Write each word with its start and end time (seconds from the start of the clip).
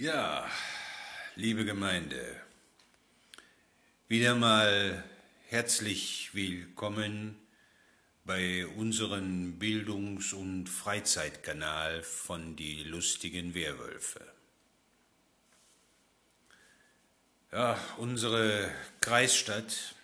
Ja, 0.00 0.50
liebe 1.36 1.66
Gemeinde, 1.66 2.40
wieder 4.08 4.34
mal 4.34 5.04
herzlich 5.48 6.30
willkommen 6.32 7.36
bei 8.24 8.66
unserem 8.66 9.58
Bildungs- 9.58 10.32
und 10.32 10.70
Freizeitkanal 10.70 12.02
von 12.02 12.56
die 12.56 12.82
lustigen 12.84 13.52
Werwölfe. 13.52 14.26
Ja, 17.52 17.78
unsere 17.98 18.72
Kreisstadt 19.02 19.94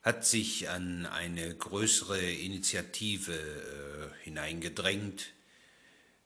hat 0.00 0.24
sich 0.24 0.70
an 0.70 1.04
eine 1.04 1.54
größere 1.54 2.22
Initiative 2.22 3.34
äh, 3.34 4.24
hineingedrängt, 4.24 5.30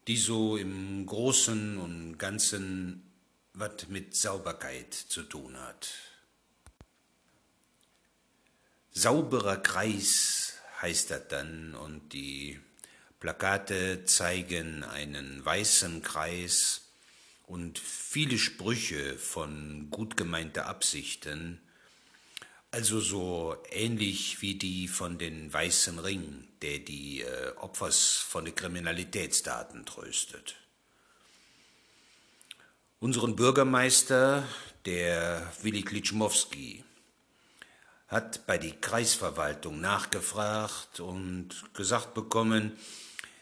die 0.06 0.16
so 0.16 0.56
im 0.56 1.06
Großen 1.06 1.78
und 1.78 2.18
Ganzen 2.18 3.10
was 3.54 3.88
mit 3.88 4.16
Sauberkeit 4.16 4.92
zu 4.92 5.22
tun 5.22 5.56
hat. 5.56 5.88
Sauberer 8.90 9.56
Kreis 9.58 10.54
heißt 10.82 11.10
das 11.10 11.28
dann 11.28 11.74
und 11.74 12.12
die 12.12 12.60
Plakate 13.20 14.04
zeigen 14.04 14.84
einen 14.84 15.44
weißen 15.44 16.02
Kreis 16.02 16.82
und 17.46 17.78
viele 17.78 18.38
Sprüche 18.38 19.16
von 19.18 19.88
gut 19.90 20.16
gemeinter 20.16 20.66
Absichten, 20.66 21.60
also 22.74 22.98
so 22.98 23.56
ähnlich 23.70 24.42
wie 24.42 24.56
die 24.56 24.88
von 24.88 25.16
den 25.16 25.52
Weißen 25.52 26.00
Ring, 26.00 26.48
der 26.60 26.80
die 26.80 27.20
äh, 27.20 27.52
Opfers 27.58 28.16
von 28.16 28.44
den 28.44 28.56
Kriminalitätsdaten 28.56 29.86
tröstet. 29.86 30.56
Unseren 32.98 33.36
Bürgermeister, 33.36 34.42
der 34.86 35.52
Willi 35.62 35.82
Klitschmowski, 35.82 36.82
hat 38.08 38.44
bei 38.44 38.58
die 38.58 38.72
Kreisverwaltung 38.72 39.80
nachgefragt 39.80 40.98
und 40.98 41.50
gesagt 41.74 42.12
bekommen, 42.12 42.72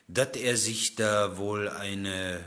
dass 0.09 0.37
er 0.37 0.59
sich 0.59 0.95
da 0.95 1.39
wohl 1.39 1.71
eine 1.71 2.45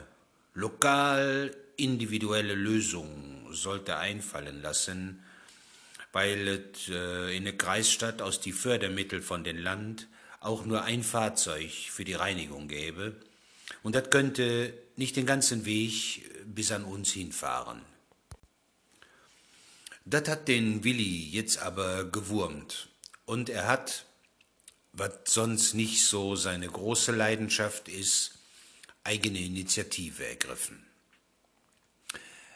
lokal 0.54 1.52
individuelle 1.78 2.54
Lösung 2.54 3.48
sollte 3.52 3.98
einfallen 3.98 4.62
lassen, 4.62 5.24
weil 6.16 6.48
es 6.48 6.88
äh, 6.88 7.36
in 7.36 7.44
der 7.44 7.58
Kreisstadt 7.58 8.22
aus 8.22 8.40
die 8.40 8.54
Fördermittel 8.54 9.22
von 9.22 9.44
dem 9.44 9.58
Land 9.58 10.08
auch 10.40 10.64
nur 10.64 10.84
ein 10.84 11.04
Fahrzeug 11.04 11.70
für 11.70 12.06
die 12.06 12.14
Reinigung 12.14 12.70
gäbe. 12.70 13.18
Und 13.84 13.96
das 13.96 14.10
könnte 14.10 14.74
nicht 14.96 15.18
den 15.18 15.26
ganzen 15.26 15.66
Weg 15.66 16.24
bis 16.46 16.72
an 16.72 16.86
uns 16.86 17.12
hinfahren. 17.12 17.82
Das 20.06 20.30
hat 20.30 20.48
den 20.48 20.86
Willi 20.86 21.28
jetzt 21.32 21.58
aber 21.58 22.06
gewurmt. 22.06 22.88
Und 23.26 23.50
er 23.50 23.68
hat, 23.68 24.06
was 24.94 25.12
sonst 25.26 25.74
nicht 25.74 26.08
so 26.08 26.38
seine 26.38 26.70
große 26.70 27.12
Leidenschaft 27.12 27.90
ist, 27.90 28.40
eigene 29.04 29.40
Initiative 29.40 30.26
ergriffen. 30.26 30.82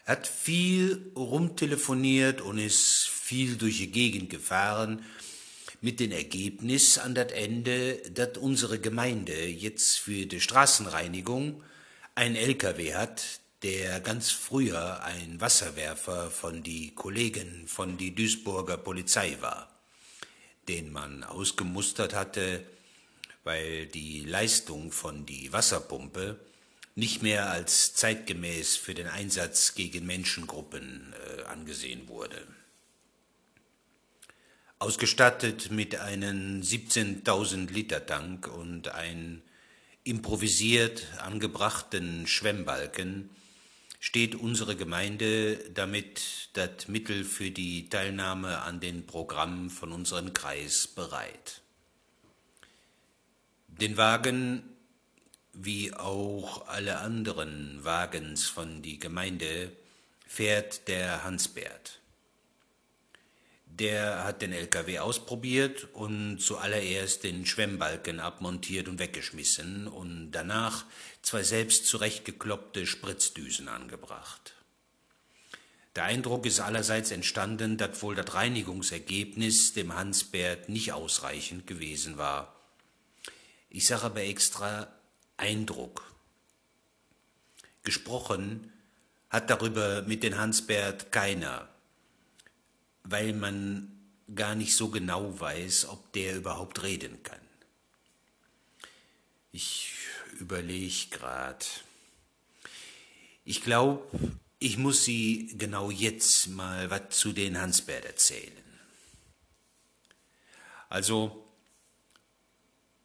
Hat 0.10 0.26
viel 0.26 1.12
rumtelefoniert 1.16 2.42
und 2.42 2.58
ist 2.58 3.08
viel 3.10 3.58
durch 3.58 3.78
die 3.78 3.92
Gegend 3.92 4.32
gefahren, 4.32 5.06
mit 5.82 6.00
dem 6.00 6.12
Ergebnis 6.12 6.98
an 6.98 7.14
das 7.14 7.32
Ende, 7.32 7.98
dass 8.10 8.40
unsere 8.40 8.80
Gemeinde 8.80 9.46
jetzt 9.46 10.00
für 10.00 10.26
die 10.26 10.42
Straßenreinigung 10.42 11.62
ein 12.16 12.36
LKW 12.36 12.96
hat, 12.96 13.22
der 13.62 14.00
ganz 14.00 14.32
früher 14.32 15.04
ein 15.04 15.40
Wasserwerfer 15.40 16.32
von 16.32 16.64
die 16.64 16.96
Kollegen 16.96 17.68
von 17.68 18.00
die 18.00 18.16
Duisburger 18.16 18.78
Polizei 18.78 19.38
war, 19.42 19.70
den 20.68 20.92
man 20.92 21.24
ausgemustert 21.24 22.16
hatte, 22.16 22.66
weil 23.44 23.86
die 23.86 24.22
Leistung 24.22 24.92
von 24.92 25.28
die 25.28 25.54
Wasserpumpe 25.54 26.40
nicht 27.00 27.24
mehr 27.24 27.50
als 27.50 27.96
zeitgemäß 27.96 28.76
für 28.76 28.94
den 28.94 29.08
Einsatz 29.08 29.74
gegen 29.74 30.06
Menschengruppen 30.06 31.14
äh, 31.38 31.44
angesehen 31.44 32.08
wurde. 32.08 32.46
Ausgestattet 34.78 35.72
mit 35.72 35.96
einem 35.96 36.62
17.000 36.62 37.72
Liter 37.72 38.06
Tank 38.06 38.48
und 38.48 38.90
einem 38.90 39.42
improvisiert 40.04 41.08
angebrachten 41.20 42.28
Schwemmbalken 42.28 43.30
steht 44.00 44.36
unsere 44.36 44.78
Gemeinde 44.78 45.58
damit 45.74 46.50
das 46.54 46.88
Mittel 46.88 47.26
für 47.26 47.52
die 47.52 47.90
Teilnahme 47.90 48.62
an 48.62 48.80
den 48.80 49.06
Programmen 49.06 49.70
von 49.70 49.92
unserem 49.92 50.34
Kreis 50.34 50.88
bereit. 50.88 51.62
Den 53.68 53.98
Wagen 53.98 54.64
wie 55.54 55.94
auch 55.94 56.68
alle 56.68 57.00
anderen 57.00 57.84
Wagens 57.84 58.46
von 58.46 58.82
die 58.82 59.00
Gemeinde 59.00 59.72
fährt 60.28 60.88
der 60.88 61.24
Hansbert. 61.24 62.00
Der 63.66 64.26
hat 64.26 64.42
den 64.42 64.52
LKW 64.52 65.00
ausprobiert 65.00 65.88
und 65.94 66.40
zuallererst 66.40 67.24
den 67.24 67.46
Schwemmbalken 67.46 68.20
abmontiert 68.20 68.88
und 68.88 69.00
weggeschmissen 69.00 69.88
und 69.88 70.32
danach 70.32 70.86
zwei 71.22 71.44
selbst 71.44 71.88
zurechtgekloppte 71.88 72.86
Spritzdüsen 72.86 73.70
angebracht. 73.70 74.54
Der 75.96 76.04
Eindruck 76.04 76.46
ist 76.46 76.60
allerseits 76.60 77.12
entstanden, 77.12 77.78
dass 77.78 78.02
wohl 78.02 78.16
das 78.16 78.34
Reinigungsergebnis 78.34 79.74
dem 79.74 79.96
Hansbert 79.96 80.70
nicht 80.70 80.94
ausreichend 80.94 81.66
gewesen 81.66 82.18
war. 82.18 82.56
Ich 83.70 83.88
sage 83.88 84.04
aber 84.04 84.22
extra 84.22 84.88
Eindruck. 85.40 86.14
Gesprochen 87.84 88.72
hat 89.30 89.50
darüber 89.50 90.04
mit 90.04 90.24
den 90.24 90.38
Hansbert 90.38 91.12
keiner 91.12 91.70
weil 93.12 93.34
man 93.34 93.92
gar 94.34 94.56
nicht 94.56 94.76
so 94.76 94.90
genau 94.90 95.40
weiß, 95.40 95.88
ob 95.90 96.14
der 96.14 96.36
überhaupt 96.36 96.84
reden 96.84 97.22
kann. 97.24 97.40
Ich 99.52 99.94
überlege 100.40 101.08
gerade. 101.10 101.66
Ich 103.44 103.64
glaube, 103.64 104.08
ich 104.60 104.78
muss 104.78 105.04
Sie 105.04 105.56
genau 105.58 105.90
jetzt 105.90 106.50
mal 106.50 106.90
was 106.92 107.18
zu 107.18 107.32
den 107.32 107.60
Hansbert 107.60 108.06
erzählen. 108.06 108.54
Also, 110.90 111.49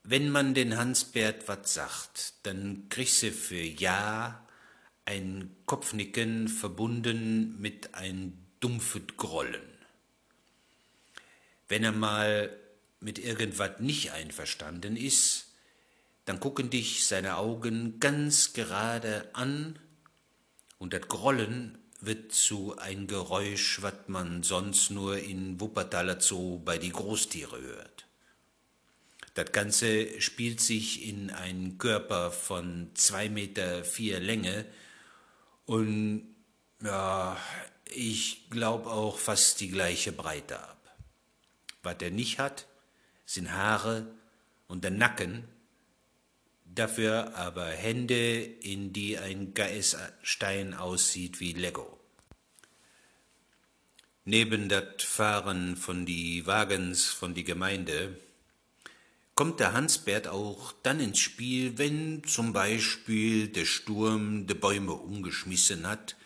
wenn 0.04 0.28
man 0.28 0.52
den 0.52 0.76
Hansbert 0.76 1.48
was 1.48 1.72
sagt, 1.72 2.34
dann 2.42 2.88
kriegst 2.90 3.22
du 3.22 3.32
für 3.32 3.62
Ja 3.62 4.46
ein 5.06 5.56
Kopfnicken 5.64 6.48
verbunden 6.48 7.58
mit 7.58 7.94
ein 7.94 8.38
dumpfes 8.60 9.02
Grollen. 9.16 9.62
Wenn 11.68 11.84
er 11.84 11.92
mal 11.92 12.54
mit 13.00 13.18
irgendwas 13.18 13.80
nicht 13.80 14.12
einverstanden 14.12 14.96
ist, 14.96 15.46
dann 16.26 16.38
gucken 16.38 16.68
dich 16.68 17.06
seine 17.06 17.38
Augen 17.38 17.98
ganz 17.98 18.52
gerade 18.52 19.30
an 19.32 19.78
und 20.78 20.92
das 20.92 21.08
Grollen 21.08 21.78
wird 22.00 22.32
zu 22.32 22.76
ein 22.76 23.06
Geräusch, 23.06 23.80
was 23.80 23.94
man 24.08 24.42
sonst 24.42 24.90
nur 24.90 25.16
in 25.16 25.60
Wuppertaler 25.60 26.20
Zoo 26.20 26.58
bei 26.58 26.76
die 26.76 26.92
Großtiere 26.92 27.58
hört. 27.58 28.06
Das 29.34 29.50
Ganze 29.50 30.20
spielt 30.20 30.60
sich 30.60 31.08
in 31.08 31.30
einen 31.30 31.76
Körper 31.76 32.30
von 32.30 32.90
zwei 32.94 33.28
Meter 33.28 33.84
vier 33.84 34.20
Länge 34.20 34.64
und 35.66 36.34
ja, 36.80 37.36
ich 37.86 38.48
glaube 38.50 38.90
auch 38.90 39.18
fast 39.18 39.60
die 39.60 39.70
gleiche 39.70 40.12
Breite 40.12 40.60
ab. 40.60 40.96
Was 41.82 41.96
er 42.00 42.10
nicht 42.10 42.38
hat, 42.38 42.66
sind 43.26 43.52
Haare 43.52 44.06
und 44.68 44.84
der 44.84 44.92
Nacken, 44.92 45.44
dafür 46.64 47.34
aber 47.34 47.66
Hände, 47.66 48.40
in 48.40 48.92
die 48.92 49.18
ein 49.18 49.52
Geißstein 49.52 50.74
aussieht 50.74 51.40
wie 51.40 51.54
Lego. 51.54 51.98
Neben 54.24 54.68
das 54.68 55.02
Fahren 55.02 55.76
von 55.76 56.06
die 56.06 56.46
Wagens 56.46 57.06
von 57.06 57.34
die 57.34 57.44
Gemeinde 57.44 58.18
kommt 59.34 59.60
der 59.60 59.72
Hansbert 59.72 60.28
auch 60.28 60.72
dann 60.82 61.00
ins 61.00 61.18
Spiel, 61.18 61.76
wenn 61.78 62.22
zum 62.24 62.52
Beispiel 62.52 63.48
der 63.48 63.64
Sturm 63.64 64.46
de 64.46 64.56
Bäume 64.56 64.92
umgeschmissen 64.92 65.86
hat 65.86 66.16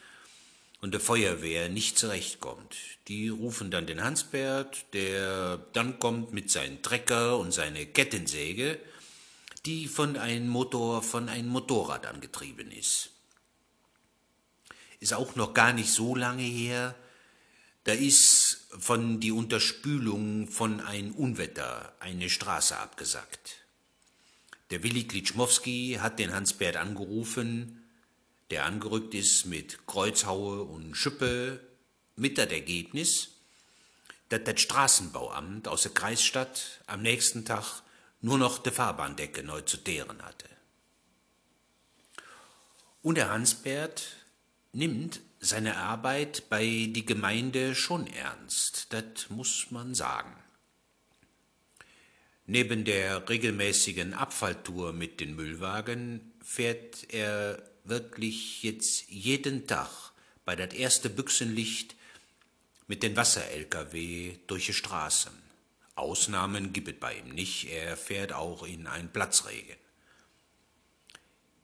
und 0.81 0.93
der 0.93 1.01
Feuerwehr 1.01 1.69
nicht 1.69 1.99
zurechtkommt. 1.99 2.77
Die 3.09 3.29
rufen 3.29 3.71
dann 3.71 3.87
den 3.87 4.03
Hansbert, 4.03 4.85
der 4.93 5.59
dann 5.73 5.99
kommt 5.99 6.33
mit 6.33 6.51
seinem 6.51 6.83
Trecker 6.83 7.39
und 7.39 7.53
seine 7.53 7.87
Kettensäge, 7.87 8.79
die 9.65 9.89
von 9.89 10.17
einem 10.17 10.49
Motor, 10.49 11.03
von 11.03 11.29
einem 11.29 11.49
Motorrad 11.49 12.07
angetrieben 12.07 12.71
ist. 12.71 13.11
ist 15.01 15.15
auch 15.15 15.35
noch 15.37 15.55
gar 15.55 15.73
nicht 15.73 15.91
so 15.91 16.15
lange 16.15 16.43
her, 16.43 16.95
da 17.85 17.93
ist 17.93 18.58
von 18.69 19.21
die 19.21 19.33
Unterspülung 19.33 20.49
von 20.49 20.81
ein 20.81 21.13
Unwetter 21.13 21.93
eine 22.01 22.29
Straße 22.29 22.77
abgesackt. 22.77 23.57
Der 24.71 24.83
Willi 24.83 25.05
Klitschmowski 25.05 25.99
hat 26.01 26.19
den 26.19 26.35
Hansbert 26.35 26.77
angerufen, 26.77 27.85
der 28.51 28.67
angerückt 28.67 29.15
ist 29.15 29.47
mit 29.47 29.87
Kreuzhaue 29.87 30.63
und 30.63 30.95
Schippe, 30.95 31.61
mit 32.17 32.37
das 32.37 32.51
Ergebnis, 32.51 33.31
dass 34.29 34.45
das 34.45 34.61
Straßenbauamt 34.61 35.69
aus 35.69 35.83
der 35.83 35.93
Kreisstadt 35.93 36.81
am 36.87 37.01
nächsten 37.03 37.45
Tag 37.45 37.83
nur 38.21 38.37
noch 38.37 38.59
die 38.59 38.71
Fahrbahndecke 38.71 39.43
neu 39.43 39.63
zu 39.63 39.79
teeren 39.79 40.23
hatte. 40.23 40.49
Und 43.03 43.15
der 43.15 43.31
Hansbert 43.31 44.09
nimmt 44.73 45.21
seine 45.41 45.77
Arbeit 45.77 46.49
bei 46.49 46.65
die 46.65 47.05
Gemeinde 47.05 47.75
schon 47.75 48.07
ernst, 48.07 48.93
das 48.93 49.31
muss 49.31 49.71
man 49.71 49.95
sagen. 49.95 50.35
Neben 52.47 52.85
der 52.85 53.29
regelmäßigen 53.29 54.15
Abfalltour 54.15 54.93
mit 54.93 55.21
den 55.21 55.37
Müllwagen 55.37 56.33
fährt 56.43 57.13
er 57.13 57.63
wirklich 57.85 58.63
jetzt 58.63 59.09
jeden 59.09 59.67
Tag 59.67 60.13
bei 60.45 60.57
das 60.57 60.73
erste 60.75 61.11
Büchsenlicht 61.11 61.95
mit 62.87 63.03
den 63.03 63.17
Wasser-LKW 63.17 64.37
durch 64.47 64.67
die 64.67 64.73
Straßen. 64.73 65.33
Ausnahmen 65.95 66.73
gibt 66.73 66.89
es 66.89 66.95
bei 66.99 67.19
ihm 67.19 67.35
nicht, 67.35 67.71
er 67.71 67.97
fährt 67.97 68.33
auch 68.33 68.67
in 68.67 68.87
einen 68.87 69.11
Platzregen. 69.11 69.77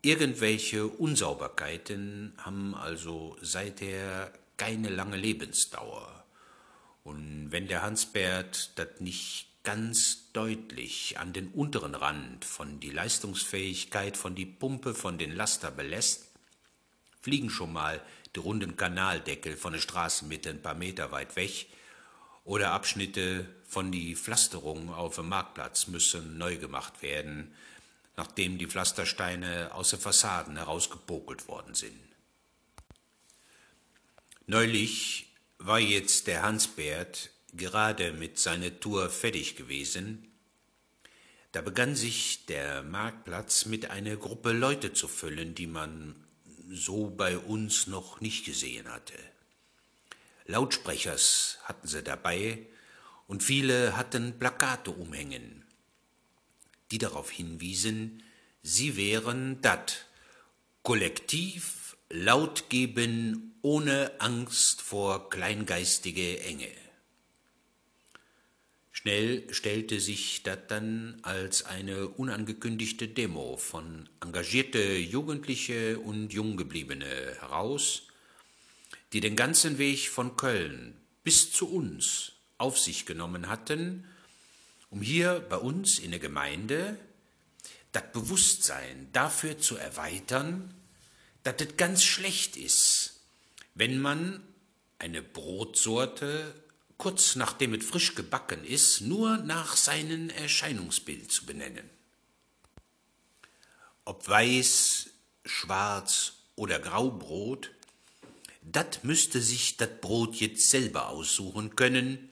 Irgendwelche 0.04 0.86
Unsauberkeiten 0.86 2.34
haben 2.36 2.74
also 2.74 3.38
seither 3.40 4.30
keine 4.58 4.90
lange 4.90 5.16
Lebensdauer. 5.16 6.26
Und 7.04 7.46
wenn 7.48 7.68
der 7.68 7.80
Hansbert 7.80 8.78
das 8.78 9.00
nicht 9.00 9.46
ganz 9.62 10.30
deutlich 10.34 11.18
an 11.18 11.32
den 11.32 11.48
unteren 11.48 11.94
Rand 11.94 12.44
von 12.44 12.80
die 12.80 12.90
Leistungsfähigkeit 12.90 14.18
von 14.18 14.34
die 14.34 14.44
Pumpe 14.44 14.92
von 14.92 15.16
den 15.16 15.34
Laster 15.34 15.70
belässt, 15.70 16.30
fliegen 17.22 17.48
schon 17.48 17.72
mal 17.72 18.02
die 18.36 18.40
runden 18.40 18.76
Kanaldeckel 18.76 19.56
von 19.56 19.72
der 19.72 19.80
Straßenmitte 19.80 20.50
ein 20.50 20.60
paar 20.60 20.74
Meter 20.74 21.12
weit 21.12 21.34
weg 21.36 21.68
oder 22.44 22.72
Abschnitte 22.72 23.48
von 23.66 23.90
die 23.90 24.16
Pflasterung 24.16 24.92
auf 24.92 25.14
dem 25.14 25.30
Marktplatz 25.30 25.86
müssen 25.86 26.36
neu 26.36 26.58
gemacht 26.58 27.00
werden, 27.00 27.54
nachdem 28.16 28.58
die 28.58 28.66
Pflastersteine 28.66 29.74
aus 29.74 29.90
den 29.90 30.00
Fassaden 30.00 30.56
herausgepokelt 30.56 31.48
worden 31.48 31.74
sind. 31.74 31.98
Neulich 34.46 35.32
war 35.58 35.78
jetzt 35.78 36.26
der 36.26 36.42
Hansbert 36.42 37.30
gerade 37.54 38.12
mit 38.12 38.38
seiner 38.38 38.78
Tour 38.80 39.08
fertig 39.08 39.56
gewesen, 39.56 40.30
da 41.52 41.60
begann 41.60 41.94
sich 41.94 42.46
der 42.46 42.82
Marktplatz 42.82 43.66
mit 43.66 43.88
einer 43.88 44.16
Gruppe 44.16 44.50
Leute 44.50 44.92
zu 44.92 45.06
füllen, 45.06 45.54
die 45.54 45.68
man 45.68 46.16
so 46.68 47.10
bei 47.10 47.38
uns 47.38 47.86
noch 47.86 48.20
nicht 48.20 48.44
gesehen 48.44 48.88
hatte. 48.88 49.14
Lautsprechers 50.46 51.58
hatten 51.62 51.86
sie 51.86 52.02
dabei 52.02 52.66
und 53.28 53.42
viele 53.42 53.96
hatten 53.96 54.38
Plakate 54.38 54.90
umhängen, 54.90 55.63
die 56.94 56.98
darauf 56.98 57.28
hinwiesen, 57.28 58.22
sie 58.62 58.96
wären 58.96 59.60
dat 59.62 60.06
Kollektiv 60.84 61.96
laut 62.08 62.70
geben 62.70 63.56
ohne 63.62 64.12
Angst 64.20 64.80
vor 64.80 65.28
kleingeistige 65.28 66.38
Enge. 66.38 66.70
Schnell 68.92 69.52
stellte 69.52 69.98
sich 69.98 70.44
das 70.44 70.58
dann 70.68 71.18
als 71.22 71.64
eine 71.64 72.06
unangekündigte 72.06 73.08
Demo 73.08 73.56
von 73.56 74.08
engagierte 74.20 74.96
Jugendliche 74.96 75.98
und 75.98 76.32
Junggebliebene 76.32 77.38
heraus, 77.40 78.02
die 79.12 79.20
den 79.20 79.34
ganzen 79.34 79.78
Weg 79.78 80.10
von 80.10 80.36
Köln 80.36 80.96
bis 81.24 81.50
zu 81.50 81.68
uns 81.68 82.34
auf 82.56 82.78
sich 82.78 83.04
genommen 83.04 83.48
hatten, 83.48 84.06
um 84.94 85.02
hier 85.02 85.40
bei 85.48 85.56
uns 85.56 85.98
in 85.98 86.12
der 86.12 86.20
Gemeinde 86.20 86.96
das 87.90 88.04
Bewusstsein 88.12 89.08
dafür 89.12 89.58
zu 89.58 89.76
erweitern, 89.76 90.72
dass 91.42 91.56
es 91.58 91.76
ganz 91.76 92.04
schlecht 92.04 92.56
ist, 92.56 93.20
wenn 93.74 93.98
man 93.98 94.40
eine 95.00 95.20
Brotsorte 95.20 96.54
kurz 96.96 97.34
nachdem 97.34 97.74
es 97.74 97.84
frisch 97.84 98.14
gebacken 98.14 98.64
ist, 98.64 99.00
nur 99.00 99.38
nach 99.38 99.76
seinem 99.76 100.30
Erscheinungsbild 100.30 101.30
zu 101.30 101.44
benennen. 101.44 101.90
Ob 104.04 104.28
weiß, 104.28 105.10
schwarz 105.44 106.34
oder 106.54 106.78
graubrot, 106.78 107.72
das 108.62 109.02
müsste 109.02 109.42
sich 109.42 109.76
das 109.76 109.90
Brot 110.00 110.36
jetzt 110.36 110.70
selber 110.70 111.08
aussuchen 111.08 111.74
können, 111.74 112.30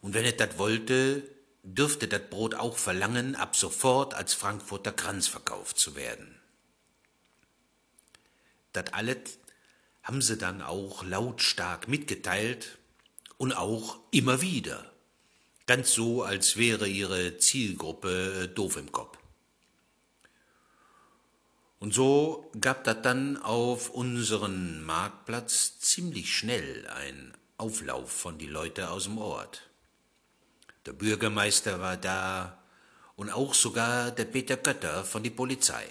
und 0.00 0.14
wenn 0.14 0.24
es 0.24 0.36
das 0.36 0.58
wollte, 0.58 1.35
dürfte 1.66 2.06
das 2.06 2.22
Brot 2.30 2.54
auch 2.54 2.78
verlangen, 2.78 3.34
ab 3.34 3.56
sofort 3.56 4.14
als 4.14 4.34
Frankfurter 4.34 4.92
Kranz 4.92 5.26
verkauft 5.26 5.78
zu 5.78 5.96
werden. 5.96 6.40
Das 8.72 8.92
alles 8.92 9.38
haben 10.02 10.22
sie 10.22 10.36
dann 10.36 10.62
auch 10.62 11.02
lautstark 11.02 11.88
mitgeteilt 11.88 12.78
und 13.36 13.52
auch 13.52 13.98
immer 14.12 14.40
wieder. 14.40 14.92
Ganz 15.66 15.92
so, 15.92 16.22
als 16.22 16.56
wäre 16.56 16.86
ihre 16.86 17.38
Zielgruppe 17.38 18.44
äh, 18.44 18.48
doof 18.48 18.76
im 18.76 18.92
Kopf. 18.92 19.18
Und 21.80 21.92
so 21.92 22.48
gab 22.60 22.84
das 22.84 23.02
dann 23.02 23.36
auf 23.36 23.90
unseren 23.90 24.82
Marktplatz 24.84 25.80
ziemlich 25.80 26.32
schnell 26.34 26.86
ein 26.86 27.36
Auflauf 27.58 28.10
von 28.10 28.38
die 28.38 28.46
Leute 28.46 28.90
aus 28.90 29.04
dem 29.04 29.18
Ort. 29.18 29.65
Der 30.86 30.92
Bürgermeister 30.92 31.80
war 31.80 31.96
da 31.96 32.62
und 33.16 33.30
auch 33.30 33.54
sogar 33.54 34.12
der 34.12 34.24
Peter 34.24 34.56
Götter 34.56 35.04
von 35.04 35.24
die 35.24 35.30
Polizei. 35.30 35.84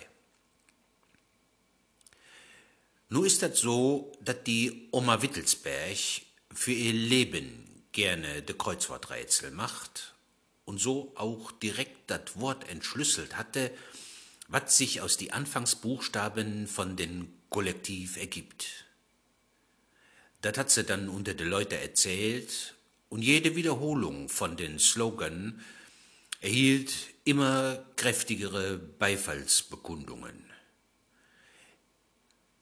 Nur 3.09 3.25
ist 3.25 3.41
das 3.41 3.59
so, 3.59 4.13
dass 4.21 4.43
die 4.43 4.87
Oma 4.91 5.21
Wittelsberg 5.21 5.97
für 6.53 6.71
ihr 6.71 6.93
Leben 6.93 7.83
gerne 7.91 8.41
de 8.41 8.55
Kreuzworträtsel 8.57 9.51
macht 9.51 10.15
und 10.63 10.79
so 10.79 11.11
auch 11.15 11.51
direkt 11.51 12.09
das 12.09 12.39
Wort 12.39 12.69
entschlüsselt 12.69 13.37
hatte, 13.37 13.71
was 14.47 14.77
sich 14.77 15.01
aus 15.01 15.17
die 15.17 15.33
Anfangsbuchstaben 15.33 16.67
von 16.67 16.95
den 16.95 17.33
Kollektiv 17.49 18.15
ergibt. 18.15 18.85
Das 20.41 20.57
hat 20.57 20.71
sie 20.71 20.83
dann 20.83 21.09
unter 21.09 21.33
de 21.33 21.45
Leute 21.45 21.77
erzählt 21.77 22.74
und 23.15 23.21
jede 23.21 23.55
Wiederholung 23.55 24.27
von 24.27 24.57
den 24.57 24.77
Slogan 24.77 25.61
erhielt 26.41 26.91
immer 27.23 27.79
kräftigere 27.95 28.77
Beifallsbekundungen. 28.77 30.43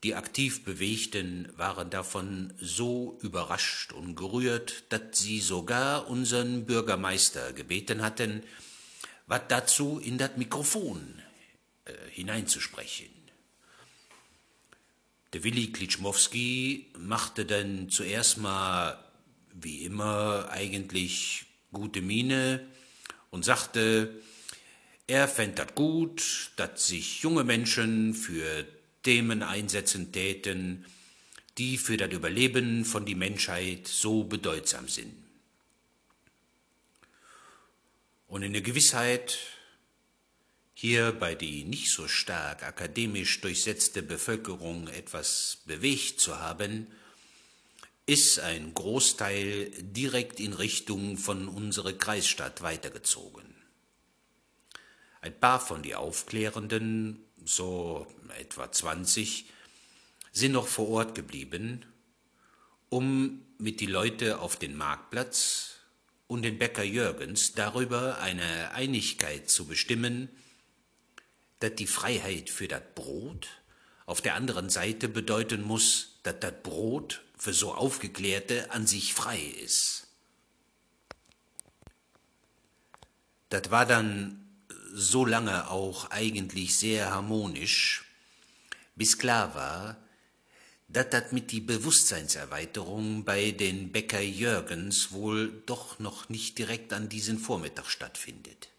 Die 0.03 0.13
aktiv 0.13 0.63
Bewegten 0.63 1.51
waren 1.57 1.89
davon 1.89 2.53
so 2.61 3.17
überrascht 3.23 3.93
und 3.93 4.13
gerührt, 4.13 4.83
dass 4.89 5.01
sie 5.13 5.39
sogar 5.39 6.07
unseren 6.07 6.67
Bürgermeister 6.67 7.51
gebeten 7.53 8.03
hatten, 8.03 8.43
was 9.25 9.41
dazu 9.47 9.97
in 9.97 10.19
das 10.19 10.37
Mikrofon 10.37 11.19
äh, 11.85 11.93
hineinzusprechen. 12.11 13.09
Der 15.33 15.43
Willi 15.43 15.71
Klitschmowski 15.71 16.91
machte 16.99 17.43
dann 17.43 17.89
zuerst 17.89 18.37
mal, 18.37 19.03
wie 19.53 19.83
immer, 19.83 20.49
eigentlich 20.51 21.45
gute 21.71 22.01
Miene 22.01 22.65
und 23.29 23.45
sagte, 23.45 24.21
er 25.07 25.27
fänd 25.27 25.59
das 25.59 25.75
gut, 25.75 26.51
dass 26.55 26.87
sich 26.87 27.21
junge 27.21 27.43
Menschen 27.43 28.13
für 28.13 28.65
Themen 29.03 29.43
einsetzen 29.43 30.11
täten, 30.11 30.85
die 31.57 31.77
für 31.77 31.97
das 31.97 32.11
Überleben 32.11 32.85
von 32.85 33.05
die 33.05 33.15
Menschheit 33.15 33.87
so 33.87 34.23
bedeutsam 34.23 34.87
sind. 34.87 35.13
Und 38.27 38.41
in 38.41 38.53
der 38.53 38.61
Gewissheit, 38.61 39.37
hier 40.73 41.11
bei 41.11 41.35
die 41.35 41.65
nicht 41.65 41.91
so 41.91 42.07
stark 42.07 42.63
akademisch 42.63 43.41
durchsetzte 43.41 44.01
Bevölkerung 44.01 44.87
etwas 44.87 45.59
bewegt 45.65 46.19
zu 46.19 46.39
haben, 46.39 46.87
ist 48.05 48.39
ein 48.39 48.73
Großteil 48.73 49.71
direkt 49.79 50.39
in 50.39 50.53
Richtung 50.53 51.17
von 51.17 51.47
unserer 51.47 51.93
Kreisstadt 51.93 52.61
weitergezogen. 52.61 53.55
Ein 55.21 55.39
paar 55.39 55.59
von 55.59 55.83
die 55.83 55.95
Aufklärenden 55.95 57.23
so 57.45 58.07
etwa 58.37 58.71
20, 58.71 59.45
sind 60.31 60.53
noch 60.53 60.67
vor 60.67 60.89
Ort 60.89 61.15
geblieben, 61.15 61.85
um 62.89 63.45
mit 63.57 63.79
die 63.79 63.87
Leute 63.87 64.39
auf 64.39 64.55
den 64.55 64.75
Marktplatz 64.75 65.79
und 66.27 66.43
den 66.43 66.57
Bäcker 66.57 66.83
Jürgens 66.83 67.53
darüber 67.53 68.19
eine 68.19 68.71
Einigkeit 68.71 69.49
zu 69.49 69.65
bestimmen, 69.65 70.29
dass 71.59 71.75
die 71.75 71.87
Freiheit 71.87 72.49
für 72.49 72.67
das 72.67 72.81
Brot 72.95 73.47
auf 74.05 74.21
der 74.21 74.35
anderen 74.35 74.69
Seite 74.69 75.07
bedeuten 75.07 75.61
muss, 75.63 76.19
dass 76.23 76.39
das 76.39 76.53
Brot 76.63 77.21
für 77.37 77.53
so 77.53 77.73
Aufgeklärte 77.73 78.71
an 78.71 78.87
sich 78.87 79.13
frei 79.13 79.39
ist. 79.39 80.07
Das 83.49 83.69
war 83.69 83.85
dann 83.85 84.43
so 84.93 85.25
lange 85.25 85.69
auch 85.69 86.11
eigentlich 86.11 86.77
sehr 86.77 87.11
harmonisch, 87.11 88.05
bis 88.95 89.17
klar 89.17 89.55
war, 89.55 89.97
dass 90.87 91.09
das 91.09 91.31
mit 91.31 91.51
die 91.51 91.61
Bewusstseinserweiterung 91.61 93.25
bei 93.25 93.51
den 93.51 93.91
Bäcker 93.91 94.21
Jürgens 94.21 95.11
wohl 95.11 95.63
doch 95.65 95.97
noch 95.97 96.29
nicht 96.29 96.59
direkt 96.59 96.93
an 96.93 97.09
diesen 97.09 97.39
Vormittag 97.39 97.89
stattfindet. 97.89 98.69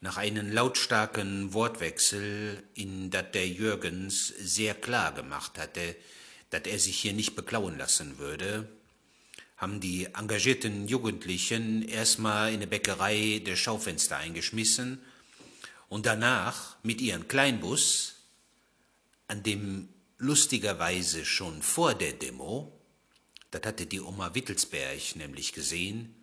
Nach 0.00 0.16
einem 0.16 0.52
lautstarken 0.52 1.52
Wortwechsel, 1.54 2.62
in 2.74 3.10
dat 3.10 3.34
der 3.34 3.48
Jürgens 3.48 4.28
sehr 4.28 4.74
klar 4.74 5.12
gemacht 5.12 5.58
hatte, 5.58 5.96
dass 6.50 6.62
er 6.66 6.78
sich 6.78 7.00
hier 7.00 7.12
nicht 7.12 7.34
beklauen 7.34 7.76
lassen 7.76 8.18
würde, 8.18 8.68
haben 9.56 9.80
die 9.80 10.04
engagierten 10.04 10.86
Jugendlichen 10.86 11.82
erstmal 11.82 12.52
in 12.52 12.60
der 12.60 12.68
Bäckerei 12.68 13.42
der 13.44 13.56
Schaufenster 13.56 14.16
eingeschmissen 14.16 15.00
und 15.88 16.06
danach 16.06 16.76
mit 16.84 17.00
ihrem 17.00 17.26
Kleinbus, 17.26 18.14
an 19.26 19.42
dem 19.42 19.88
lustigerweise 20.16 21.24
schon 21.24 21.60
vor 21.60 21.94
der 21.94 22.12
Demo, 22.12 22.72
das 23.50 23.62
hatte 23.64 23.86
die 23.86 24.00
Oma 24.00 24.34
Wittelsberg 24.34 25.16
nämlich 25.16 25.52
gesehen, 25.52 26.14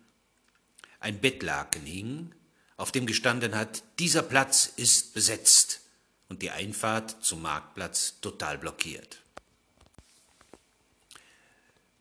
ein 0.98 1.20
Bettlaken 1.20 1.84
hing, 1.84 2.34
auf 2.76 2.92
dem 2.92 3.06
gestanden 3.06 3.54
hat, 3.54 3.82
dieser 3.98 4.22
Platz 4.22 4.72
ist 4.76 5.14
besetzt 5.14 5.80
und 6.28 6.42
die 6.42 6.50
Einfahrt 6.50 7.24
zum 7.24 7.42
Marktplatz 7.42 8.20
total 8.20 8.58
blockiert. 8.58 9.22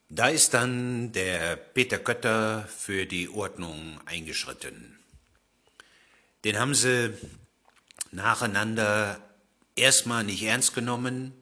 Da 0.09 0.27
ist 0.29 0.53
dann 0.53 1.11
der 1.13 1.55
Peter 1.55 1.97
Kötter 1.97 2.67
für 2.67 3.05
die 3.05 3.29
Ordnung 3.29 3.99
eingeschritten. 4.05 4.99
Den 6.43 6.59
haben 6.59 6.75
sie 6.75 7.17
nacheinander 8.11 9.19
erstmal 9.75 10.23
nicht 10.23 10.43
ernst 10.43 10.73
genommen 10.73 11.33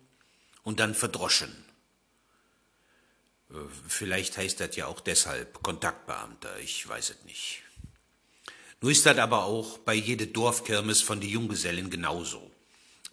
und 0.64 0.80
dann 0.80 0.96
verdroschen. 0.96 1.54
Äh, 3.52 3.56
vielleicht 3.88 4.38
heißt 4.38 4.60
das 4.60 4.76
ja 4.76 4.88
auch 4.88 5.02
deshalb 5.02 5.62
Kontaktbeamter, 5.62 6.58
ich 6.60 6.88
weiß 6.88 7.12
es 7.12 7.26
nicht. 7.26 7.64
Nur 8.84 8.92
ist 8.92 9.06
das 9.06 9.18
aber 9.18 9.46
auch 9.46 9.78
bei 9.78 9.94
jede 9.94 10.28
Dorfkirmes 10.28 11.02
von 11.02 11.22
die 11.22 11.30
Junggesellen 11.30 11.90
genauso. 11.90 12.52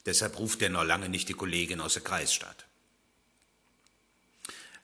Deshalb 0.04 0.36
ruft 0.36 0.60
er 0.62 0.68
noch 0.68 0.82
lange 0.82 1.08
nicht 1.08 1.28
die 1.28 1.34
Kollegin 1.34 1.80
aus 1.80 1.92
der 1.92 2.02
Kreisstadt. 2.02 2.66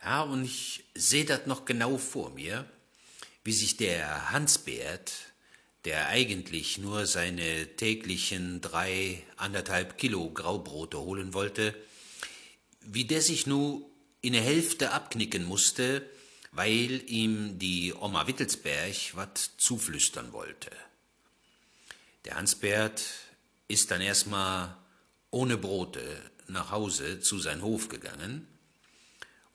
Ja, 0.01 0.23
und 0.23 0.45
ich 0.45 0.85
sehe 0.95 1.25
das 1.25 1.47
noch 1.47 1.65
genau 1.65 1.99
vor 1.99 2.31
mir, 2.31 2.71
wie 3.43 3.53
sich 3.53 3.77
der 3.77 4.31
Hansbert, 4.31 5.13
der 5.87 6.07
eigentlich 6.07 6.79
nur 6.79 7.07
seine 7.07 7.75
täglichen 7.75 8.61
drei, 8.61 9.25
anderthalb 9.37 9.99
Kilo 9.99 10.31
Graubrote 10.31 11.01
holen 11.01 11.35
wollte, 11.35 11.75
wie 12.83 13.07
der 13.07 13.23
sich 13.23 13.49
nu 13.49 13.91
in 14.21 14.35
der 14.35 14.43
Hälfte 14.43 14.93
abknicken 14.93 15.47
musste, 15.47 16.09
weil 16.57 17.03
ihm 17.07 17.59
die 17.59 17.95
Oma 17.95 18.27
Wittelsberg 18.27 19.15
wat 19.15 19.39
zuflüstern 19.39 20.33
wollte. 20.33 20.71
Der 22.25 22.35
Hansbert 22.37 23.05
ist 23.69 23.91
dann 23.91 24.01
erstmal 24.01 24.77
ohne 25.31 25.57
Brote 25.57 26.31
nach 26.49 26.71
Hause 26.71 27.21
zu 27.21 27.39
sein 27.39 27.63
Hof 27.63 27.89
gegangen, 27.89 28.49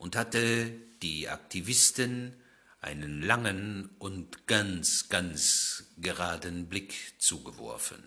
und 0.02 0.16
hatte 0.16 0.72
die 1.00 1.28
Aktivisten 1.28 2.34
einen 2.80 3.22
langen 3.22 3.88
und 4.00 4.48
ganz, 4.48 5.08
ganz 5.08 5.84
geraden 5.96 6.68
Blick 6.68 7.14
zugeworfen. 7.18 8.02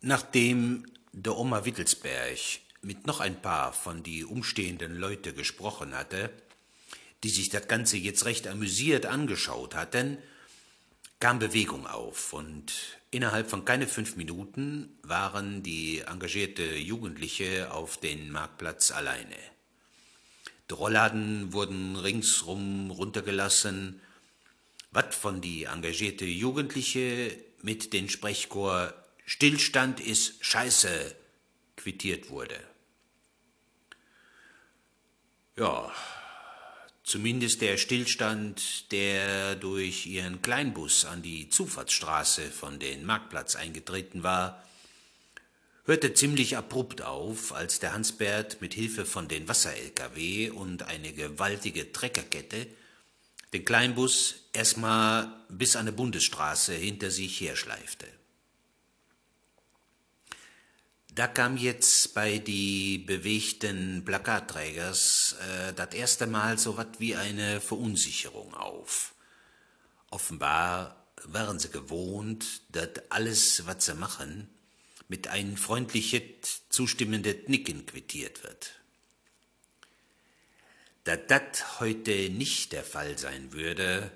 Nachdem 0.00 0.86
der 1.10 1.36
Oma 1.36 1.64
Wittelsberg 1.64 2.38
mit 2.82 3.06
noch 3.06 3.20
ein 3.20 3.40
paar 3.40 3.72
von 3.72 4.02
die 4.02 4.24
umstehenden 4.24 4.96
Leute 4.96 5.32
gesprochen 5.32 5.94
hatte, 5.94 6.30
die 7.22 7.30
sich 7.30 7.48
das 7.48 7.68
Ganze 7.68 7.96
jetzt 7.96 8.24
recht 8.24 8.48
amüsiert 8.48 9.06
angeschaut 9.06 9.74
hatten, 9.74 10.18
kam 11.20 11.38
Bewegung 11.38 11.86
auf 11.86 12.32
und 12.32 12.72
innerhalb 13.12 13.48
von 13.48 13.64
keine 13.64 13.86
fünf 13.86 14.16
Minuten 14.16 14.98
waren 15.02 15.62
die 15.62 16.00
engagierte 16.00 16.74
Jugendliche 16.74 17.72
auf 17.72 17.96
den 17.96 18.32
Marktplatz 18.32 18.90
alleine. 18.90 19.36
Die 20.68 20.74
Rollladen 20.74 21.52
wurden 21.52 21.94
ringsrum 21.94 22.90
runtergelassen, 22.90 24.00
wat 24.90 25.14
von 25.14 25.40
die 25.40 25.64
engagierte 25.64 26.24
Jugendliche 26.24 27.36
mit 27.62 27.92
den 27.92 28.08
Sprechchor 28.08 28.92
Stillstand 29.24 30.00
ist 30.00 30.44
Scheiße 30.44 31.14
quittiert 31.76 32.30
wurde. 32.30 32.71
Ja, 35.56 35.92
Zumindest 37.04 37.60
der 37.60 37.78
Stillstand, 37.78 38.92
der 38.92 39.56
durch 39.56 40.06
ihren 40.06 40.40
Kleinbus 40.40 41.04
an 41.04 41.20
die 41.20 41.48
Zufahrtsstraße 41.48 42.42
von 42.50 42.78
den 42.78 43.04
Marktplatz 43.04 43.56
eingetreten 43.56 44.22
war, 44.22 44.64
hörte 45.84 46.14
ziemlich 46.14 46.56
abrupt 46.56 47.02
auf, 47.02 47.52
als 47.52 47.80
der 47.80 47.92
Hansbert 47.92 48.60
mit 48.60 48.72
Hilfe 48.72 49.04
von 49.04 49.26
den 49.26 49.48
Wasser-LKW 49.48 50.50
und 50.50 50.84
eine 50.84 51.12
gewaltige 51.12 51.90
Treckerkette 51.90 52.68
den 53.52 53.64
Kleinbus 53.64 54.36
erstmal 54.52 55.30
bis 55.48 55.76
an 55.76 55.86
die 55.86 55.92
Bundesstraße 55.92 56.72
hinter 56.72 57.10
sich 57.10 57.40
herschleifte. 57.40 58.06
Da 61.14 61.26
kam 61.26 61.58
jetzt 61.58 62.14
bei 62.14 62.38
die 62.38 62.96
bewegten 62.96 64.02
Plakatträgers 64.02 65.36
äh, 65.40 65.74
das 65.74 65.92
erste 65.92 66.26
Mal 66.26 66.58
so 66.58 66.78
was 66.78 66.86
wie 66.98 67.14
eine 67.16 67.60
Verunsicherung 67.60 68.54
auf. 68.54 69.14
Offenbar 70.10 71.04
waren 71.24 71.58
sie 71.58 71.70
gewohnt, 71.70 72.62
dass 72.70 72.88
alles, 73.10 73.66
was 73.66 73.84
sie 73.84 73.94
machen, 73.94 74.48
mit 75.08 75.28
ein 75.28 75.58
freundliches, 75.58 76.62
zustimmendes 76.70 77.46
Nicken 77.46 77.84
quittiert 77.84 78.42
wird. 78.42 78.80
Da 81.04 81.16
das 81.16 81.80
heute 81.80 82.30
nicht 82.30 82.72
der 82.72 82.84
Fall 82.84 83.18
sein 83.18 83.52
würde, 83.52 84.10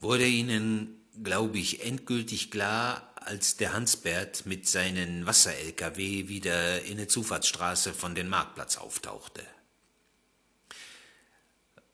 wurde 0.00 0.26
ihnen, 0.26 1.06
glaube 1.22 1.58
ich, 1.58 1.84
endgültig 1.84 2.50
klar, 2.50 3.07
als 3.28 3.58
der 3.58 3.74
Hansbert 3.74 4.46
mit 4.46 4.66
seinen 4.66 5.26
Wasser-LKW 5.26 6.28
wieder 6.28 6.82
in 6.84 6.96
der 6.96 7.08
Zufahrtsstraße 7.08 7.92
von 7.92 8.14
den 8.14 8.26
Marktplatz 8.26 8.78
auftauchte. 8.78 9.44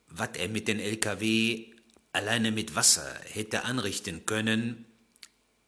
Was 0.06 0.30
er 0.34 0.48
mit 0.48 0.68
den 0.68 0.78
LKW 0.78 1.72
alleine 2.12 2.52
mit 2.52 2.76
Wasser 2.76 3.12
hätte 3.24 3.64
anrichten 3.64 4.26
können, 4.26 4.84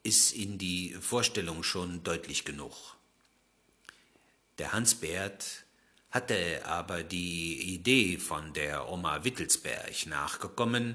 ist 0.04 0.32
in 0.32 0.56
die 0.56 0.96
Vorstellung 1.00 1.64
schon 1.64 2.04
deutlich 2.04 2.44
genug. 2.44 2.96
Der 4.58 4.72
Hansbert 4.72 5.64
hatte 6.12 6.64
aber 6.64 7.02
die 7.02 7.74
Idee 7.74 8.18
von 8.18 8.52
der 8.52 8.88
Oma 8.88 9.24
Wittelsberg 9.24 10.06
nachgekommen 10.06 10.94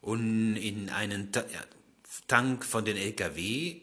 und 0.00 0.56
in 0.56 0.88
einen 0.88 1.32
Tank 2.26 2.64
von 2.64 2.84
den 2.84 2.96
LKW 2.96 3.80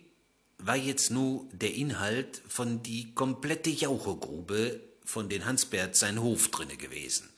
war 0.58 0.76
jetzt 0.76 1.12
nur 1.12 1.48
der 1.52 1.74
Inhalt 1.74 2.42
von 2.48 2.84
die 2.84 3.14
komplette 3.14 3.70
Jauchegrube 3.70 4.80
von 5.04 5.30
den 5.30 5.46
Hansbert 5.46 5.96
sein 5.96 6.22
Hof 6.22 6.50
drinne 6.50 6.78
gewesen. 6.78 7.30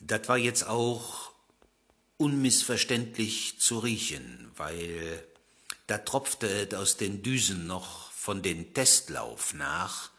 Das 0.00 0.28
war 0.28 0.36
jetzt 0.36 0.66
auch 0.66 1.32
unmissverständlich 2.16 3.58
zu 3.60 3.78
riechen, 3.78 4.50
weil 4.56 5.24
da 5.86 5.98
tropfte 5.98 6.68
aus 6.76 6.96
den 6.96 7.22
Düsen 7.22 7.66
noch 7.66 8.10
von 8.12 8.42
den 8.42 8.74
Testlauf 8.74 9.54
nach, 9.54 10.10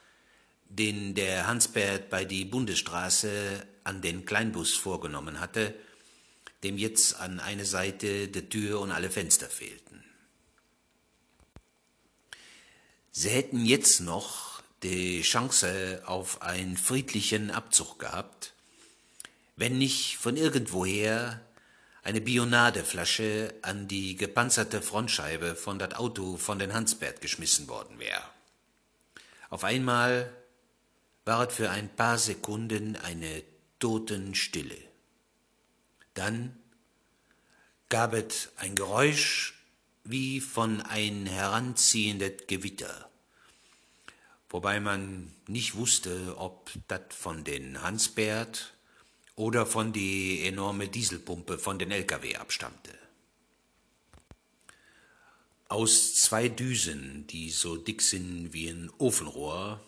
den 0.69 1.15
der 1.15 1.47
Hansbert 1.47 2.09
bei 2.09 2.25
die 2.25 2.45
Bundesstraße 2.45 3.65
an 3.83 4.01
den 4.01 4.25
Kleinbus 4.25 4.73
vorgenommen 4.73 5.39
hatte, 5.39 5.73
dem 6.63 6.77
jetzt 6.77 7.19
an 7.19 7.39
eine 7.39 7.65
Seite 7.65 8.27
der 8.27 8.49
Tür 8.49 8.79
und 8.79 8.91
alle 8.91 9.09
Fenster 9.09 9.47
fehlten. 9.47 10.03
Sie 13.11 13.29
hätten 13.29 13.65
jetzt 13.65 13.99
noch 13.99 14.61
die 14.81 15.21
Chance 15.21 16.01
auf 16.05 16.41
einen 16.41 16.77
friedlichen 16.77 17.51
Abzug 17.51 17.99
gehabt, 17.99 18.53
wenn 19.55 19.77
nicht 19.77 20.17
von 20.17 20.35
irgendwoher 20.35 21.39
eine 22.01 22.21
Bionadeflasche 22.21 23.53
an 23.61 23.87
die 23.87 24.15
gepanzerte 24.15 24.81
Frontscheibe 24.81 25.55
von 25.55 25.79
dat 25.79 25.95
Auto 25.95 26.37
von 26.37 26.59
den 26.59 26.73
Hansbert 26.73 27.21
geschmissen 27.21 27.67
worden 27.67 27.99
wäre. 27.99 28.23
Auf 29.49 29.63
einmal 29.63 30.33
war 31.23 31.47
es 31.47 31.53
für 31.53 31.69
ein 31.69 31.95
paar 31.95 32.17
Sekunden 32.17 32.95
eine 32.97 33.43
Totenstille. 33.79 34.92
Dann 36.13 36.57
gab 37.89 38.13
es 38.13 38.49
ein 38.57 38.75
Geräusch 38.75 39.53
wie 40.03 40.41
von 40.41 40.81
ein 40.81 41.25
heranziehendes 41.25 42.47
Gewitter, 42.47 43.09
wobei 44.49 44.79
man 44.79 45.33
nicht 45.47 45.75
wusste, 45.75 46.35
ob 46.37 46.71
das 46.87 47.01
von 47.09 47.43
den 47.43 47.81
Hansbert 47.81 48.73
oder 49.35 49.65
von 49.65 49.93
die 49.93 50.45
enorme 50.45 50.87
Dieselpumpe 50.87 51.57
von 51.57 51.79
den 51.79 51.91
LKW 51.91 52.35
abstammte. 52.35 52.97
Aus 55.69 56.15
zwei 56.15 56.49
Düsen, 56.49 57.25
die 57.27 57.49
so 57.49 57.77
dick 57.77 58.01
sind 58.01 58.53
wie 58.53 58.69
ein 58.69 58.91
Ofenrohr, 58.99 59.83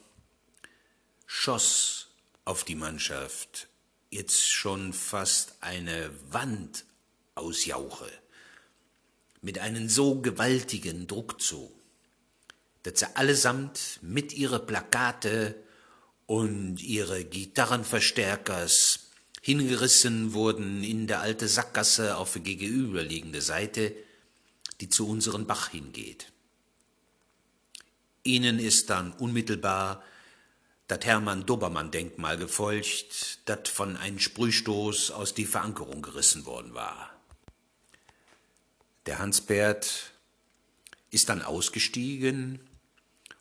schoss 1.28 2.08
auf 2.44 2.64
die 2.64 2.76
Mannschaft 2.76 3.68
jetzt 4.10 4.48
schon 4.48 4.94
fast 4.94 5.56
eine 5.62 6.12
Wand 6.32 6.86
aus 7.36 7.66
Jauche 7.66 8.10
mit 9.42 9.60
einem 9.60 9.90
so 9.90 10.22
gewaltigen 10.22 11.06
Druck 11.06 11.40
zu, 11.40 11.72
dass 12.84 13.00
sie 13.00 13.16
allesamt 13.16 14.00
mit 14.02 14.34
ihre 14.34 14.60
Plakate 14.60 15.56
und 16.26 16.82
ihre 16.82 17.24
Gitarrenverstärkers 17.24 19.12
hingerissen 19.42 20.34
wurden 20.34 20.84
in 20.84 21.06
der 21.06 21.22
alte 21.22 21.48
Sackgasse 21.48 22.18
auf 22.18 22.34
die 22.34 22.58
gegenüberliegende 22.58 23.42
Seite, 23.42 23.94
die 24.82 24.90
zu 24.90 25.08
unserem 25.08 25.46
Bach 25.46 25.70
hingeht. 25.70 26.32
Ihnen 28.24 28.58
ist 28.58 28.90
dann 28.90 29.14
unmittelbar 29.14 30.04
das 30.88 31.00
Hermann-Dobermann-Denkmal 31.04 32.38
gefolgt, 32.38 33.40
das 33.46 33.70
von 33.70 33.98
einem 33.98 34.20
Sprühstoß 34.20 35.12
aus 35.12 35.34
die 35.34 35.46
Verankerung 35.46 36.02
gerissen 36.02 36.46
worden 36.46 36.74
war. 36.74 37.12
Der 39.06 39.20
Hansbert 39.20 40.14
ist 41.10 41.30
dann 41.30 41.42
ausgestiegen 41.42 42.60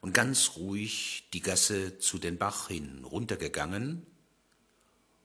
und 0.01 0.15
ganz 0.15 0.57
ruhig 0.57 1.29
die 1.33 1.41
Gasse 1.41 1.99
zu 1.99 2.19
den 2.19 2.39
Bach 2.39 2.69
hin 2.69 3.05
runtergegangen, 3.05 4.07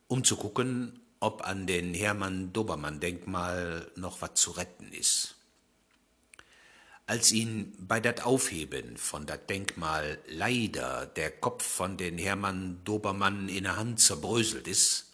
um 0.08 0.24
zu 0.24 0.36
gucken, 0.36 1.02
ob 1.20 1.46
an 1.46 1.68
den 1.68 1.94
Hermann-Dobermann-Denkmal 1.94 3.92
noch 3.96 4.22
was 4.22 4.36
zu 4.36 4.52
retten 4.52 4.92
ist. 4.92 5.36
Als 7.10 7.32
ihn 7.32 7.74
bei 7.80 8.00
dat 8.00 8.22
Aufheben 8.22 8.96
von 8.96 9.26
dat 9.26 9.50
Denkmal 9.50 10.20
leider 10.28 11.08
der 11.08 11.32
Kopf 11.32 11.66
von 11.66 11.98
den 11.98 12.20
Hermann 12.20 12.84
Dobermann 12.84 13.50
in 13.50 13.64
der 13.64 13.78
Hand 13.78 14.00
zerbröselt 14.00 14.68
ist, 14.68 15.08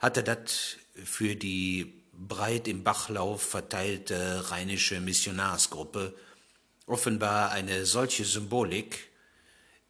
hatte 0.00 0.24
dat 0.24 0.78
für 1.04 1.36
die 1.36 2.02
breit 2.12 2.66
im 2.66 2.82
Bachlauf 2.82 3.40
verteilte 3.40 4.50
rheinische 4.50 5.00
Missionarsgruppe 5.00 6.12
offenbar 6.86 7.52
eine 7.52 7.86
solche 7.86 8.24
Symbolik, 8.24 9.08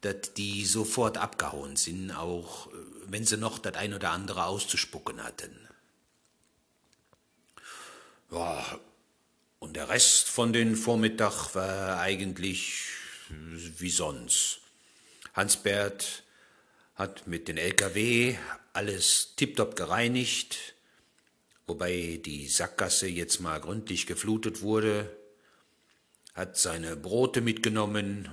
dat 0.01 0.37
die 0.37 0.65
sofort 0.65 1.17
abgehauen 1.17 1.77
sind, 1.77 2.11
auch 2.11 2.69
wenn 3.07 3.25
sie 3.25 3.37
noch 3.37 3.57
das 3.57 3.73
ein 3.73 3.95
oder 3.95 4.11
andere 4.11 4.45
auszuspucken 4.45 5.23
hatten. 5.23 5.67
Ja, 8.29 8.79
und 9.63 9.77
der 9.77 9.87
Rest 9.87 10.27
von 10.27 10.51
den 10.51 10.75
Vormittag 10.75 11.55
war 11.55 12.01
eigentlich 12.01 12.83
wie 13.29 13.89
sonst. 13.89 14.59
Hansbert 15.33 16.23
hat 16.95 17.27
mit 17.27 17.47
den 17.47 17.57
LKW 17.57 18.35
alles 18.73 19.35
tiptop 19.37 19.77
gereinigt, 19.77 20.75
wobei 21.65 22.19
die 22.25 22.49
Sackgasse 22.49 23.07
jetzt 23.07 23.39
mal 23.39 23.61
gründlich 23.61 24.05
geflutet 24.05 24.61
wurde, 24.61 25.09
hat 26.33 26.57
seine 26.57 26.97
Brote 26.97 27.39
mitgenommen 27.39 28.27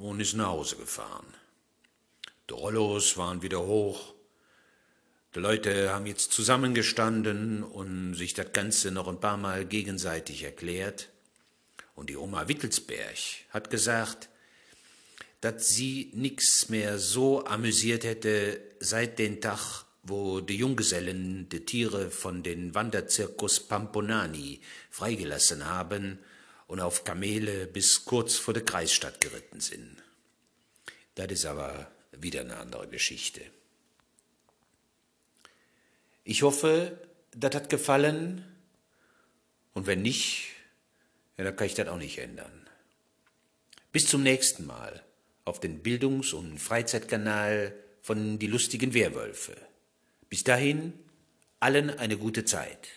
und 0.00 0.18
ist 0.18 0.34
nach 0.34 0.48
Hause 0.48 0.74
gefahren. 0.74 1.26
Die 2.50 2.54
Rollos 2.54 3.16
waren 3.16 3.42
wieder 3.42 3.60
hoch, 3.60 4.13
die 5.34 5.40
Leute 5.40 5.92
haben 5.92 6.06
jetzt 6.06 6.32
zusammengestanden 6.32 7.64
und 7.64 8.14
sich 8.14 8.34
das 8.34 8.52
Ganze 8.52 8.92
noch 8.92 9.08
ein 9.08 9.18
paar 9.18 9.36
Mal 9.36 9.64
gegenseitig 9.64 10.44
erklärt. 10.44 11.08
Und 11.96 12.08
die 12.08 12.16
Oma 12.16 12.46
Wittelsberg 12.46 13.18
hat 13.50 13.68
gesagt, 13.68 14.28
dass 15.40 15.68
sie 15.68 16.10
nix 16.14 16.68
mehr 16.68 16.98
so 16.98 17.44
amüsiert 17.44 18.04
hätte 18.04 18.60
seit 18.78 19.18
dem 19.18 19.40
Tag, 19.40 19.84
wo 20.04 20.40
die 20.40 20.56
Junggesellen 20.56 21.48
die 21.48 21.64
Tiere 21.64 22.10
von 22.10 22.42
den 22.44 22.74
Wanderzirkus 22.74 23.60
Pamponani 23.60 24.60
freigelassen 24.90 25.66
haben 25.66 26.20
und 26.68 26.78
auf 26.80 27.02
Kamele 27.02 27.66
bis 27.66 28.04
kurz 28.04 28.36
vor 28.36 28.54
der 28.54 28.64
Kreisstadt 28.64 29.20
geritten 29.20 29.60
sind. 29.60 29.96
Das 31.16 31.26
ist 31.32 31.44
aber 31.44 31.90
wieder 32.12 32.42
eine 32.42 32.56
andere 32.56 32.86
Geschichte. 32.86 33.40
Ich 36.24 36.42
hoffe, 36.42 36.98
das 37.32 37.54
hat 37.54 37.68
gefallen. 37.68 38.44
Und 39.74 39.86
wenn 39.86 40.02
nicht, 40.02 40.48
ja, 41.36 41.44
dann 41.44 41.54
kann 41.54 41.66
ich 41.66 41.74
das 41.74 41.88
auch 41.88 41.98
nicht 41.98 42.18
ändern. 42.18 42.68
Bis 43.92 44.06
zum 44.06 44.22
nächsten 44.22 44.66
Mal 44.66 45.04
auf 45.44 45.60
den 45.60 45.82
Bildungs- 45.82 46.32
und 46.32 46.58
Freizeitkanal 46.58 47.74
von 48.00 48.38
Die 48.38 48.46
lustigen 48.46 48.94
Werwölfe. 48.94 49.54
Bis 50.30 50.44
dahin, 50.44 50.94
allen 51.60 51.90
eine 51.90 52.16
gute 52.16 52.44
Zeit. 52.44 52.88